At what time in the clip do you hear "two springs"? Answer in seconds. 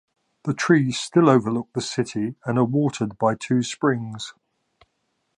3.35-4.33